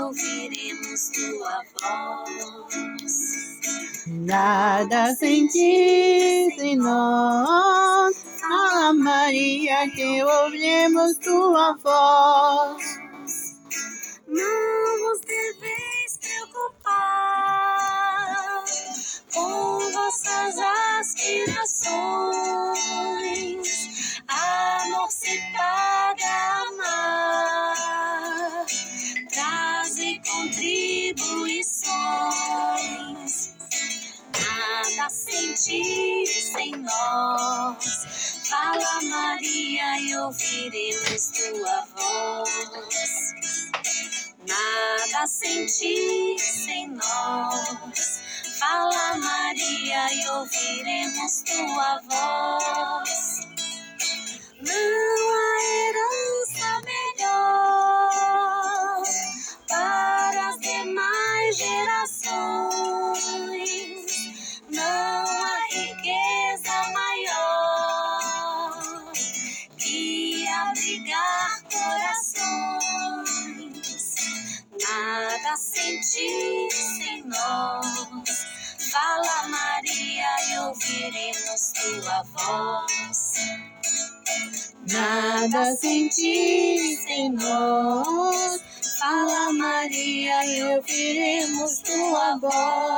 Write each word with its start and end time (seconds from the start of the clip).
ouviremos 0.00 1.10
tua 1.10 1.62
voz. 1.80 3.14
Nada 4.06 5.14
sentis 5.14 6.58
em 6.58 6.76
nós, 6.76 8.24
a 8.42 8.92
Maria, 8.94 9.90
que 9.90 10.22
ouviremos 10.22 11.16
tua 11.18 11.76
voz. 11.82 12.99
Contribuições. 31.10 33.50
Nada 34.38 35.10
sentir 35.10 36.26
sem 36.26 36.76
nós. 36.76 38.06
Fala 38.48 39.02
Maria 39.02 40.00
e 40.00 40.16
ouviremos 40.16 41.30
tua 41.30 41.84
voz. 41.96 43.34
Nada 44.46 45.26
sentir 45.26 46.38
sem 46.38 46.88
nós. 46.88 48.20
Fala 48.58 49.16
Maria 49.18 50.14
e 50.14 50.28
ouviremos 50.28 51.42
tua 51.42 52.00
voz. 52.08 53.40
Não 54.60 55.34
há 55.34 55.64
herança 55.64 55.99
Nada 75.42 75.56
sentir 75.56 76.70
sem 76.70 77.24
nós. 77.24 78.46
Fala 78.92 79.48
Maria 79.48 80.26
e 80.50 80.58
ouviremos 80.58 81.72
tua 81.72 82.22
voz. 82.34 83.34
Nada 84.92 85.74
sentir 85.76 86.94
sem 87.06 87.30
nós. 87.32 88.60
Fala 88.98 89.52
Maria 89.54 90.44
e 90.44 90.76
ouviremos 90.76 91.78
tua 91.78 92.36
voz. 92.38 92.89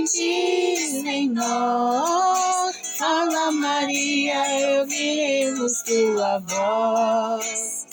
Sentir 0.00 1.02
sem 1.02 1.28
nós. 1.28 2.74
Fala 2.96 3.52
Maria 3.52 4.42
ouviremos 4.78 5.82
tua 5.82 6.38
voz. 6.38 7.86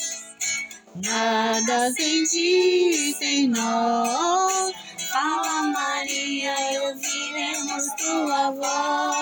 Nada 1.04 1.92
sentir 1.92 3.14
sem 3.20 3.50
nós. 3.50 4.72
Fala 5.12 5.64
Maria 5.64 6.56
ouviremos 6.86 7.84
tua 7.98 8.52
voz. 8.52 9.17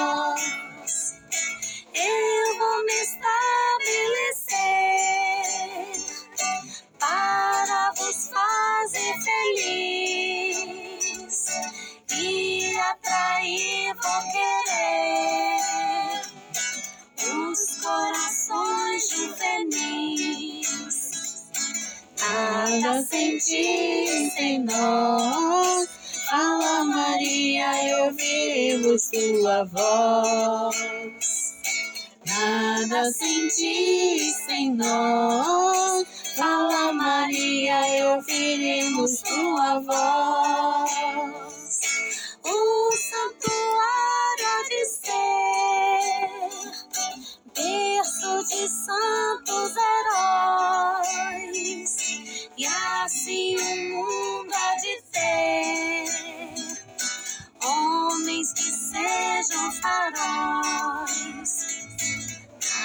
Atrair 12.92 13.94
vou 13.96 14.22
querer 14.32 15.56
os 17.38 17.78
corações 17.82 19.10
juvenis. 19.10 20.70
Nada 22.20 23.04
sentir 23.04 24.32
sem 24.32 24.60
nós. 24.64 25.88
Fala 26.30 26.84
Maria 26.86 27.88
e 27.88 27.94
ouviremos 28.02 29.10
tua 29.10 29.64
voz. 29.66 31.56
Nada 32.26 33.12
sentir 33.12 34.34
sem 34.48 34.74
nós. 34.76 36.06
Fala 36.36 36.92
Maria 36.94 37.98
e 37.98 38.04
ouviremos 38.06 39.22
tua 39.22 39.80
voz. 39.80 41.65
De 48.56 48.70
santos 48.70 49.74
heróis, 50.96 51.92
e 52.58 52.66
assim 52.66 53.58
o 53.58 53.76
mundo 53.94 54.54
há 54.54 54.76
de 54.78 55.02
ter 55.12 56.06
homens 57.62 58.54
que 58.54 58.72
sejam 58.72 59.72
faróis. 59.74 61.52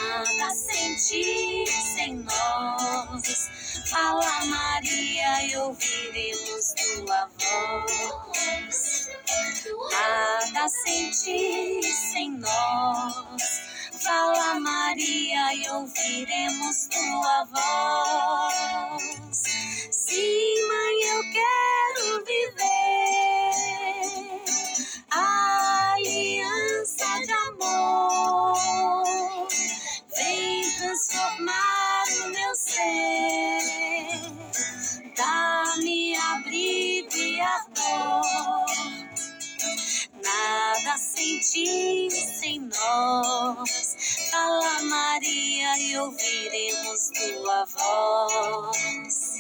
Nada 0.01 0.55
sentir 0.55 1.69
sem 1.95 2.17
nós. 2.17 3.49
Fala 3.91 4.45
Maria 4.47 5.45
e 5.45 5.57
ouviremos 5.57 6.75
tua 6.75 7.31
voz. 7.39 9.09
Nada 9.93 10.69
sentir 10.69 11.83
sem 12.13 12.33
nós. 12.33 13.70
Fala 14.03 14.59
Maria 14.61 15.55
e 15.55 15.69
ouviremos 15.71 16.89
tua 16.89 17.45
voz. 17.45 19.40
Tua 47.13 47.65
voz. 47.65 49.35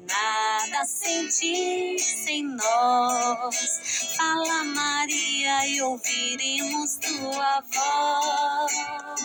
Nada 0.00 0.84
sentir 0.84 1.98
sem 1.98 2.44
nós. 2.44 4.14
Fala 4.16 4.64
Maria 4.64 5.66
e 5.68 5.82
ouviremos 5.82 6.96
tua 6.96 7.62
voz. 7.72 9.19